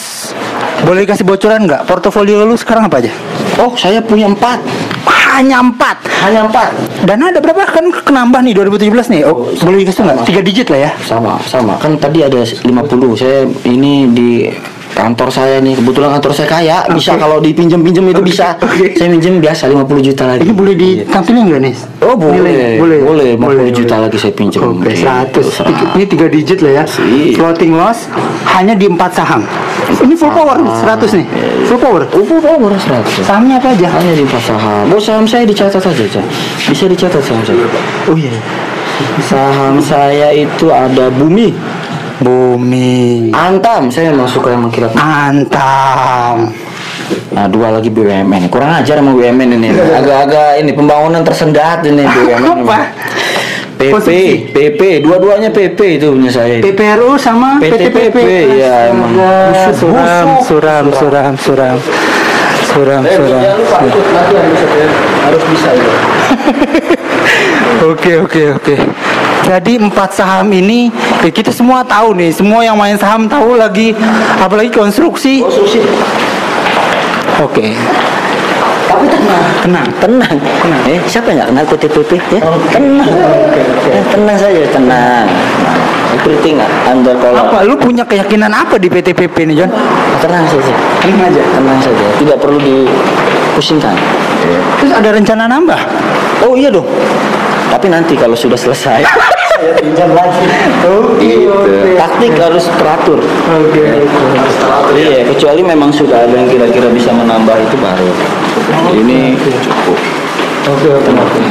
Boleh 0.88 1.04
kasih 1.04 1.28
bocoran 1.28 1.68
nggak? 1.68 1.84
Portofolio 1.88 2.44
lu 2.48 2.56
sekarang 2.56 2.88
apa 2.88 3.04
aja? 3.04 3.12
Oh, 3.60 3.76
saya 3.76 4.00
punya 4.00 4.28
empat. 4.32 4.60
Hanya 5.36 5.60
4. 5.60 6.24
Hanya 6.24 6.48
empat. 6.48 6.72
Dana 7.04 7.28
ada 7.28 7.40
berapa 7.44 7.68
kan 7.68 7.92
kenambah 7.92 8.40
nih 8.40 8.54
2017 8.56 9.12
nih? 9.12 9.22
Oh, 9.28 9.52
boleh 9.52 9.84
dikasih 9.84 10.02
nggak? 10.08 10.18
Tiga 10.24 10.42
digit 10.44 10.68
lah 10.72 10.80
ya. 10.88 10.92
Sama, 11.04 11.36
sama. 11.44 11.76
Kan 11.84 12.00
tadi 12.00 12.24
ada 12.24 12.40
50. 12.40 12.64
Saya 13.20 13.44
ini 13.68 14.08
di 14.16 14.48
kantor 14.96 15.28
saya 15.28 15.60
nih 15.60 15.76
kebetulan 15.76 16.16
kantor 16.16 16.32
saya 16.32 16.48
kaya 16.48 16.78
bisa 16.90 17.20
kalau 17.20 17.38
dipinjem-pinjem 17.38 18.16
itu 18.16 18.22
bisa 18.24 18.56
saya 18.96 19.12
minjem 19.12 19.44
biasa 19.44 19.68
50 19.68 19.84
juta 20.02 20.24
lagi 20.26 20.42
Ini 20.42 20.54
boleh 20.56 20.74
ditampilin 20.74 21.44
nggak 21.46 21.62
nih? 21.62 21.76
Oh 22.00 22.16
boleh, 22.16 22.40
Nilai? 22.40 22.80
boleh, 22.80 23.00
boleh, 23.04 23.28
50 23.36 23.44
boleh, 23.44 23.66
juta 23.70 23.96
boleh. 23.96 24.04
lagi 24.08 24.18
saya 24.18 24.34
pinjam. 24.34 24.62
Oke, 24.72 24.96
Gitu. 24.96 25.04
100. 25.04 26.00
Ini 26.00 26.06
tiga 26.08 26.26
digit 26.32 26.60
lah 26.64 26.72
ya. 26.72 26.84
Iya. 26.88 27.36
Floating 27.36 27.74
loss 27.76 28.08
hanya 28.56 28.72
di 28.72 28.88
empat 28.88 29.12
saham. 29.12 29.44
Ini 29.86 30.16
full 30.16 30.32
power 30.32 30.56
100 30.64 31.12
nih. 31.12 31.28
Full 31.68 31.78
power. 31.78 32.02
Oh, 32.16 32.24
power 32.24 32.72
100. 32.72 33.20
Sahamnya 33.22 33.60
apa 33.60 33.76
aja? 33.76 33.88
Hanya 33.92 34.16
di 34.16 34.24
empat 34.24 34.44
saham. 34.48 34.86
Oh, 34.88 35.02
saham 35.02 35.28
saya 35.28 35.44
dicatat 35.44 35.78
saja, 35.78 36.04
Cak. 36.08 36.26
Bisa 36.72 36.88
dicatat 36.88 37.20
saham 37.20 37.44
saya. 37.44 37.68
Oh 38.08 38.16
iya. 38.16 38.32
Saham 39.20 39.76
saya 39.78 40.32
itu 40.32 40.72
ada 40.72 41.12
Bumi, 41.12 41.52
Bumi. 42.20 43.30
Antam. 43.32 43.92
Saya 43.92 44.12
memang 44.12 44.28
suka 44.28 44.52
yang 44.52 44.64
mengkira. 44.64 44.88
Antam. 44.96 46.52
Nah, 47.32 47.46
dua 47.46 47.70
lagi 47.70 47.92
BUMN. 47.92 48.48
Kurang 48.48 48.72
ajar 48.74 48.98
sama 48.98 49.12
BUMN 49.12 49.50
ini. 49.54 49.68
Agak-agak 49.72 50.64
ini 50.64 50.72
pembangunan 50.72 51.22
tersendat 51.22 51.84
ini 51.84 52.04
BUMN. 52.04 52.64
Apa? 52.64 52.80
PP, 53.76 53.92
Posisi. 53.92 54.48
PP, 54.56 55.04
dua-duanya 55.04 55.52
PP 55.52 56.00
itu 56.00 56.08
punya 56.16 56.32
saya. 56.32 56.64
PPRU 56.64 57.20
sama 57.20 57.60
PTPP, 57.60 58.08
PTPP. 58.08 58.18
ya, 58.56 58.88
emang. 58.88 59.12
Suram, 59.76 60.28
suram, 60.40 60.86
suram, 60.96 61.34
suram. 61.36 61.78
Suram, 62.66 63.02
Eh, 63.04 63.16
suram. 63.20 63.40
bisa 63.40 64.68
ya. 64.72 64.88
harus 65.28 65.44
bisa 65.48 65.70
itu. 65.76 65.92
Oke 67.92 68.12
oke 68.18 68.42
oke. 68.56 68.76
Jadi 69.44 69.78
empat 69.78 70.16
saham 70.16 70.48
ini 70.50 70.88
ya 71.22 71.30
kita 71.30 71.52
semua 71.52 71.84
tahu 71.84 72.16
nih, 72.16 72.32
semua 72.32 72.64
yang 72.64 72.80
main 72.80 72.96
saham 72.96 73.28
tahu 73.28 73.60
lagi, 73.60 73.92
apalagi 74.40 74.72
konstruksi. 74.72 75.44
Konstruksi. 75.44 75.84
Oke, 77.36 77.76
Tapi 78.88 79.06
tenang. 79.12 79.44
tenang. 79.60 79.88
Tenang. 80.00 80.36
Tenang. 80.40 80.82
Eh, 80.88 81.04
siapa 81.04 81.36
yang 81.36 81.44
nggak 81.44 81.50
kenal 81.52 81.66
PTPP 81.68 82.10
ya? 82.32 82.42
Oke. 82.48 82.68
Tenang. 82.72 83.10
Oke, 83.12 83.60
oke. 83.60 83.90
Eh, 83.92 84.04
tenang 84.08 84.38
saja, 84.40 84.62
tenang. 84.72 85.28
Everything 86.16 86.56
under 86.88 87.12
kalau 87.20 87.44
Apa? 87.44 87.58
Lu 87.68 87.76
punya 87.76 88.08
keyakinan 88.08 88.48
apa 88.48 88.80
di 88.80 88.88
PTPP 88.88 89.52
nih, 89.52 89.56
John? 89.62 89.72
tenang 90.24 90.48
saja. 90.48 90.74
Tenang 91.04 91.28
aja. 91.28 91.42
Tenang 91.44 91.80
saja. 91.84 92.06
Tidak 92.18 92.38
perlu 92.40 92.56
dipusingkan. 92.58 93.96
Terus 94.80 94.92
ada 94.96 95.10
rencana 95.12 95.44
nambah? 95.52 95.82
Oh 96.48 96.56
iya 96.56 96.72
dong. 96.72 96.88
Tapi 97.76 97.92
nanti 97.92 98.16
kalau 98.16 98.40
sudah 98.40 98.56
selesai 98.56 99.04
saya 99.60 99.72
pinjam 99.84 100.16
lagi. 100.16 100.48
Oke, 100.88 101.20
Gitu. 101.20 101.52
oke. 101.52 102.00
Taktik 102.00 102.32
harus 102.40 102.72
teratur. 102.80 103.20
Oke. 103.52 103.84
Iya, 104.96 105.28
kecuali 105.28 105.60
memang 105.60 105.92
sudah 105.92 106.24
ada 106.24 106.32
yang 106.40 106.48
kira-kira 106.48 106.88
bisa 106.96 107.12
menambah 107.12 107.52
itu 107.60 107.76
baru. 107.76 108.10
Ini 108.96 109.36
cukup. 109.60 110.00
Oke, 110.72 110.88
oke. 111.04 111.44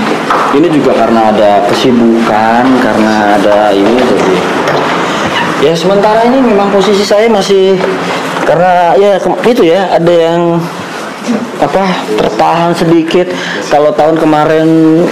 Ini 0.56 0.66
juga 0.72 0.96
karena 0.96 1.28
ada 1.28 1.68
kesibukan, 1.68 2.64
karena 2.80 3.36
ada 3.36 3.76
ini 3.76 3.92
jadi. 4.00 4.36
Ya 5.60 5.76
sementara 5.76 6.24
ini 6.24 6.40
memang 6.40 6.72
posisi 6.72 7.04
saya 7.04 7.28
masih 7.28 7.76
karena 8.48 8.96
ya 8.96 9.16
itu 9.44 9.62
ya 9.64 9.92
ada 9.92 10.12
yang 10.12 10.60
apa 11.56 11.84
tertahan 12.20 12.76
sedikit 12.76 13.32
kalau 13.72 13.96
tahun 13.96 14.20
kemarin 14.20 14.66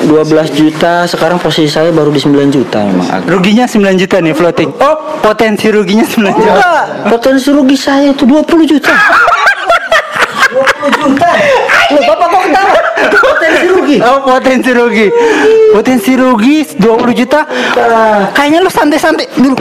12 0.04 0.12
juta 0.52 1.08
sekarang 1.08 1.40
posisi 1.40 1.72
saya 1.72 1.88
baru 1.88 2.12
di 2.12 2.20
9 2.20 2.52
juta 2.52 2.84
memang 2.84 3.08
agak 3.08 3.32
Ruginya 3.32 3.64
9 3.64 3.80
juta 3.96 4.20
nih 4.20 4.36
floating. 4.36 4.70
Oh, 4.76 4.96
potensi 5.24 5.72
ruginya 5.72 6.04
9 6.04 6.36
juta. 6.36 6.52
enggak 6.52 6.84
potensi 7.08 7.48
rugi 7.48 7.76
saya 7.78 8.12
itu 8.12 8.28
20 8.28 8.44
juta 8.68 8.92
20 8.92 11.00
juta 11.00 11.30
Loh, 11.92 12.02
bapak 12.08 12.26
kok 12.28 12.40
ketawa 12.48 12.72
potensi 13.20 13.66
rugi 13.98 14.08
Oh, 14.08 14.18
potensi 14.24 14.70
rugi. 14.72 15.06
Potensi 15.72 16.12
rugi 16.16 16.56
20 16.78 17.12
juta. 17.12 17.44
Kayaknya 18.32 18.58
lu 18.64 18.70
santai-santai 18.70 19.26
dulu. 19.36 19.56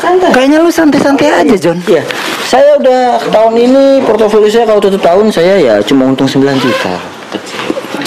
Santai. 0.00 0.30
Kayaknya 0.32 0.58
lu 0.64 0.70
santai-santai 0.72 1.28
aja, 1.44 1.56
John. 1.56 1.78
Iya, 1.84 2.04
saya 2.48 2.76
udah 2.80 3.02
tahun 3.28 3.54
ini 3.56 3.84
portofolio 4.04 4.48
saya 4.48 4.64
kalau 4.68 4.80
tutup 4.80 5.02
tahun 5.02 5.28
saya 5.32 5.54
ya 5.60 5.74
cuma 5.84 6.08
untung 6.08 6.28
9 6.28 6.40
juta. 6.60 7.19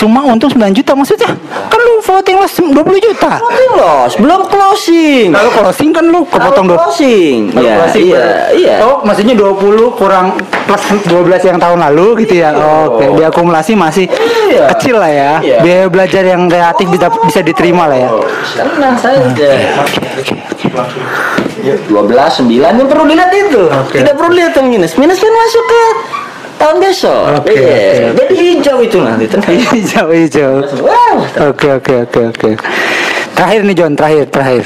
Cuma 0.03 0.19
untung 0.27 0.51
9 0.51 0.75
juta 0.75 0.91
maksudnya. 0.91 1.31
Kan 1.71 1.79
lu 1.79 2.03
voting 2.03 2.35
loss 2.35 2.59
20 2.59 2.75
juta. 2.99 3.39
Closing 3.39 3.71
loss, 3.71 4.11
belum 4.19 4.41
closing. 4.51 5.27
Kalau 5.31 5.51
closing 5.55 5.89
kan 5.95 6.03
lu 6.11 6.27
kepotong 6.27 6.67
20. 6.67 6.75
closing. 6.75 7.39
Iya, 7.55 7.73
closing 7.79 8.05
iya, 8.11 8.27
iya. 8.51 8.75
Oh, 8.83 8.99
maksudnya 9.07 9.31
20 9.31 9.95
kurang 9.95 10.35
plus 10.67 10.83
12 11.07 11.47
yang 11.47 11.55
tahun 11.55 11.79
lalu 11.87 12.27
gitu 12.27 12.43
ya. 12.43 12.51
Oke, 12.83 13.15
diakumulasi 13.15 13.79
masih 13.79 14.11
Iya. 14.51 14.67
kecil 14.75 14.99
lah 14.99 15.07
ya. 15.07 15.31
Iya. 15.39 15.57
Biaya 15.63 15.85
belajar 15.87 16.23
yang 16.27 16.51
relatif 16.51 16.83
bisa 16.91 17.07
bisa 17.23 17.39
diterima 17.39 17.87
lah 17.87 17.95
ya. 18.03 18.09
Tenang 18.59 18.99
saja. 18.99 19.23
Oke, 19.87 20.03
oke, 20.19 20.35
oke. 20.59 20.99
12 21.63 22.43
9 22.43 22.75
yang 22.75 22.89
perlu 22.91 23.07
dilihat 23.07 23.31
itu. 23.31 23.71
Tidak 23.71 24.19
perlu 24.19 24.35
lihat 24.35 24.51
yang 24.59 24.67
minus. 24.67 24.99
Minus 24.99 25.15
kan 25.23 25.31
masuk 25.31 25.63
ke 25.63 25.83
tahun 26.63 26.77
besok. 26.79 27.21
Oke, 27.43 27.51
Iya. 27.51 27.67
oke, 27.67 27.83
oke. 27.83 28.15
Jadi 28.23 28.33
hijau 28.39 28.77
itu 28.79 28.97
nanti. 29.03 29.25
hijau 29.75 30.07
hijau. 30.15 30.53
Oke 31.51 31.67
oke 31.75 31.93
oke 32.07 32.19
oke. 32.31 32.49
Terakhir 33.35 33.61
nih 33.67 33.75
John, 33.75 33.93
terakhir 33.99 34.25
terakhir. 34.31 34.63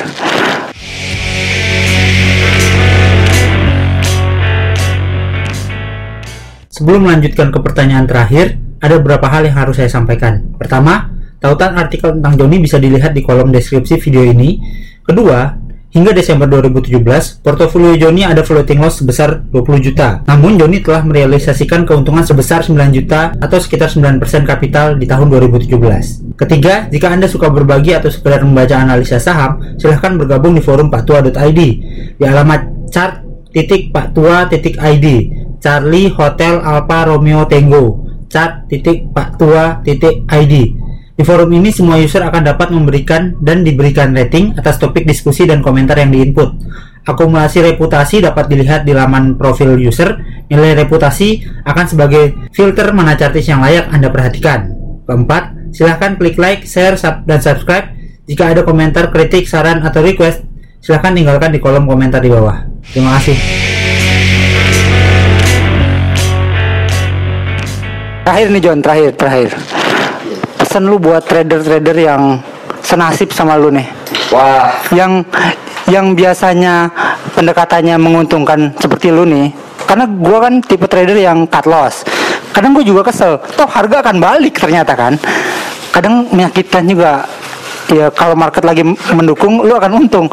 Sebelum 6.70 7.10
melanjutkan 7.10 7.50
ke 7.50 7.58
pertanyaan 7.58 8.06
terakhir, 8.06 8.62
ada 8.78 9.02
beberapa 9.02 9.26
hal 9.34 9.50
yang 9.50 9.58
harus 9.58 9.82
saya 9.82 9.90
sampaikan. 9.90 10.54
Pertama, 10.62 11.10
tautan 11.42 11.74
artikel 11.74 12.14
tentang 12.14 12.38
Joni 12.38 12.62
bisa 12.62 12.78
dilihat 12.78 13.18
di 13.18 13.26
kolom 13.26 13.50
deskripsi 13.50 13.98
video 13.98 14.22
ini. 14.22 14.62
Kedua, 15.02 15.58
hingga 15.98 16.14
Desember 16.14 16.46
2017, 16.46 17.42
portofolio 17.42 17.98
Joni 17.98 18.22
ada 18.22 18.46
floating 18.46 18.78
loss 18.78 19.02
sebesar 19.02 19.42
20 19.50 19.82
juta. 19.82 20.22
Namun 20.30 20.62
Joni 20.62 20.86
telah 20.86 21.02
merealisasikan 21.02 21.90
keuntungan 21.90 22.22
sebesar 22.22 22.62
9 22.62 22.78
juta 22.94 23.34
atau 23.42 23.58
sekitar 23.58 23.90
9% 23.90 24.22
kapital 24.46 25.02
di 25.02 25.10
tahun 25.10 25.34
2017. 25.34 26.38
Ketiga, 26.38 26.86
jika 26.94 27.10
Anda 27.10 27.26
suka 27.26 27.50
berbagi 27.50 27.98
atau 27.98 28.14
sekedar 28.14 28.46
membaca 28.46 28.78
analisa 28.78 29.18
saham, 29.18 29.58
silahkan 29.82 30.14
bergabung 30.14 30.54
di 30.54 30.62
forum 30.62 30.94
paktua.id 30.94 31.62
di 32.14 32.22
alamat 32.22 32.94
chart.paktua.id 32.94 35.08
Charlie 35.58 36.14
Hotel 36.14 36.62
Alpha 36.62 37.10
Romeo 37.10 37.50
Tango 37.50 38.06
chart.paktua.id 38.30 40.56
Di 41.18 41.26
forum 41.26 41.50
ini 41.50 41.74
semua 41.74 41.98
user 41.98 42.22
akan 42.22 42.46
dapat 42.46 42.70
memberikan 42.70 43.34
dan 43.42 43.66
diberikan 43.66 44.14
rating 44.14 44.54
atas 44.54 44.78
topik 44.78 45.02
diskusi 45.02 45.50
dan 45.50 45.66
komentar 45.66 45.98
yang 45.98 46.14
diinput. 46.14 46.62
Akumulasi 47.10 47.66
reputasi 47.74 48.22
dapat 48.22 48.46
dilihat 48.46 48.86
di 48.86 48.94
laman 48.94 49.34
profil 49.34 49.82
user. 49.82 50.14
Nilai 50.46 50.78
reputasi 50.78 51.42
akan 51.66 51.86
sebagai 51.90 52.38
filter 52.54 52.94
mana 52.94 53.18
chartis 53.18 53.50
yang 53.50 53.66
layak 53.66 53.90
Anda 53.90 54.14
perhatikan. 54.14 54.70
Keempat, 55.10 55.74
silahkan 55.74 56.22
klik 56.22 56.38
like, 56.38 56.70
share, 56.70 56.94
sub- 56.94 57.26
dan 57.26 57.42
subscribe. 57.42 57.98
Jika 58.30 58.54
ada 58.54 58.62
komentar, 58.62 59.10
kritik, 59.10 59.50
saran, 59.50 59.82
atau 59.82 60.06
request, 60.06 60.46
silahkan 60.86 61.18
tinggalkan 61.18 61.50
di 61.50 61.58
kolom 61.58 61.90
komentar 61.90 62.22
di 62.22 62.30
bawah. 62.30 62.62
Terima 62.94 63.18
kasih. 63.18 63.38
Terakhir 68.22 68.48
nih 68.54 68.62
John, 68.62 68.80
terakhir 68.86 69.12
terakhir. 69.18 69.77
Pesan 70.68 70.84
lu 70.84 71.00
buat 71.00 71.24
trader-trader 71.24 71.96
yang 71.96 72.44
senasib 72.84 73.32
sama 73.32 73.56
lu 73.56 73.72
nih. 73.72 73.88
Wah. 74.36 74.76
yang 74.92 75.24
yang 75.88 76.12
biasanya 76.12 76.92
pendekatannya 77.32 77.96
menguntungkan 77.96 78.76
seperti 78.76 79.08
lu 79.08 79.24
nih. 79.24 79.48
Karena 79.88 80.04
gua 80.04 80.44
kan 80.44 80.60
tipe 80.60 80.84
trader 80.84 81.16
yang 81.16 81.48
cut 81.48 81.72
loss. 81.72 82.04
Kadang 82.52 82.76
gue 82.76 82.84
juga 82.84 83.08
kesel. 83.08 83.40
Toh 83.56 83.64
harga 83.64 84.04
akan 84.04 84.20
balik 84.20 84.60
ternyata 84.60 84.92
kan. 84.92 85.16
Kadang 85.96 86.28
menyakitkan 86.36 86.84
juga 86.84 87.24
ya 87.92 88.08
kalau 88.12 88.36
market 88.36 88.64
lagi 88.68 88.84
mendukung 89.16 89.64
lu 89.64 89.74
akan 89.76 89.92
untung 90.04 90.26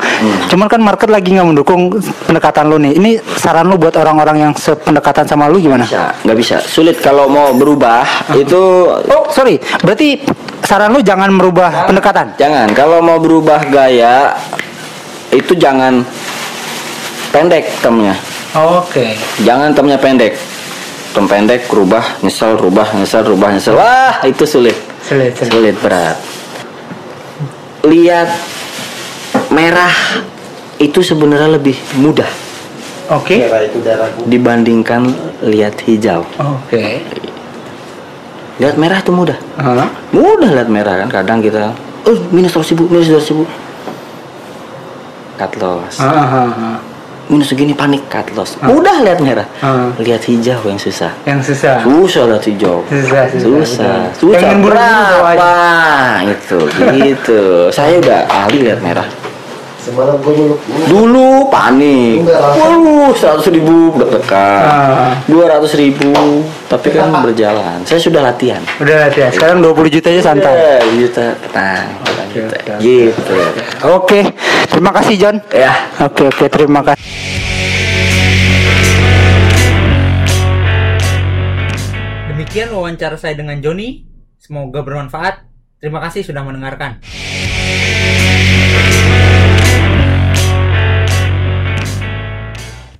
cuman 0.50 0.66
kan 0.66 0.80
market 0.82 1.08
lagi 1.11 1.34
nggak 1.34 1.49
mendukung 1.54 1.92
pendekatan 2.26 2.66
lu 2.66 2.76
nih 2.82 2.92
ini 2.99 3.11
saran 3.38 3.70
lu 3.70 3.78
buat 3.78 3.94
orang-orang 3.94 4.50
yang 4.50 4.52
sependekatan 4.54 5.26
sama 5.26 5.46
lu 5.46 5.62
gimana 5.62 5.87
Bisa, 5.87 6.11
nggak 6.26 6.38
bisa. 6.38 6.56
Sulit 6.66 6.99
kalau 6.99 7.30
mau 7.30 7.54
berubah 7.54 8.02
itu 8.34 8.90
oh 8.90 9.25
sorry 9.30 9.58
berarti 9.82 10.18
saran 10.64 10.90
lu 10.90 11.00
jangan 11.04 11.30
merubah 11.30 11.87
pendekatan 11.87 12.34
jangan. 12.40 12.66
Kalau 12.75 12.99
mau 13.04 13.20
berubah 13.20 13.62
gaya 13.70 14.34
itu 15.34 15.54
jangan 15.58 16.02
pendek 17.34 17.66
temnya. 17.82 18.14
oke 18.54 19.18
Jangan 19.42 19.75
temnya 19.75 19.99
pendek. 19.99 20.34
Tem 21.14 21.26
pendek 21.30 21.70
rubah, 21.70 22.02
nyesel, 22.26 22.58
rubah, 22.58 22.90
nyesel, 22.90 23.23
rubah, 23.23 23.54
nyesel. 23.54 23.78
Wah, 23.78 24.18
itu 24.26 24.42
sulit. 24.42 24.75
sulit 24.99 25.30
sulit 25.38 25.50
Sulit 25.50 25.76
berat. 25.78 26.18
Lihat 27.85 28.29
merah 29.53 29.95
itu 30.81 31.00
sebenarnya 31.05 31.55
lebih 31.55 31.79
mudah 32.00 32.26
oke 33.12 33.37
dibandingkan 34.26 35.12
lihat 35.45 35.79
hijau. 35.85 36.25
oke 36.41 36.85
Lihat 38.55 38.79
merah 38.79 39.03
itu 39.03 39.11
mudah. 39.11 39.35
Hah? 39.59 39.91
Mudah 40.15 40.54
lihat 40.54 40.71
merah 40.71 41.02
kan. 41.02 41.11
Kadang 41.11 41.43
kita, 41.43 41.75
oh 42.06 42.19
minus 42.30 42.54
100 42.54 42.71
ribu, 42.71 42.87
minus 42.87 43.11
200 43.11 43.35
ribu. 43.35 43.45
Cut 45.35 45.52
loss. 45.58 45.99
Ah. 45.99 46.78
Minus 47.34 47.50
segini 47.50 47.75
panik 47.75 48.06
cut 48.06 48.30
loss. 48.38 48.54
Mudah 48.62 49.02
lihat 49.02 49.18
merah. 49.18 49.42
Ah. 49.58 49.90
Lihat 49.99 50.23
hijau 50.23 50.70
yang 50.70 50.78
susah. 50.78 51.10
Yang 51.26 51.50
susah. 51.50 51.82
Susah 51.82 52.30
lihat 52.30 52.47
hijau. 52.47 52.86
Susah, 52.86 53.26
susah, 53.26 53.42
Susah. 53.42 53.94
betul. 54.06 54.14
Susah. 54.23 54.38
Pengen 54.38 54.58
Berapa? 54.62 55.50
Itu, 56.30 56.58
gitu. 56.94 57.42
Saya 57.75 57.99
udah 57.99 58.30
ahli 58.30 58.70
lihat 58.70 58.78
merah. 58.86 59.02
Semalam 59.82 60.14
gue 60.23 60.30
meluk 60.30 60.62
Dulu 60.86 61.50
panik. 61.50 62.23
Waduh, 62.23 63.10
100 63.18 63.50
ribu 63.50 63.99
deg-degan. 63.99 64.62
Ah. 64.62 65.12
200 65.26 65.75
ribu. 65.75 66.14
Tapi 66.65 66.89
kan 66.91 67.13
berjalan. 67.21 67.85
Saya 67.85 68.00
sudah 68.00 68.21
latihan. 68.25 68.63
Udah 68.81 69.09
latihan. 69.09 69.31
Sekarang 69.31 69.61
20 69.61 69.95
juta 69.95 70.09
aja 70.09 70.23
santai. 70.33 70.55
Ya, 70.57 70.77
juta 70.97 71.27
tenang. 71.39 71.87
juta. 72.35 72.57
oke. 72.75 72.83
Gitu. 72.83 73.37
Oke, 73.85 74.21
terima 74.73 74.91
kasih 74.91 75.15
John. 75.21 75.37
Ya. 75.53 75.73
Oke 76.03 76.23
oke 76.27 76.45
terima 76.50 76.81
kasih. 76.83 77.05
Demikian 82.35 82.75
wawancara 82.75 83.15
saya 83.15 83.39
dengan 83.39 83.63
Joni. 83.63 84.05
Semoga 84.43 84.83
bermanfaat. 84.83 85.47
Terima 85.79 86.00
kasih 86.03 86.27
sudah 86.27 86.43
mendengarkan. 86.43 87.00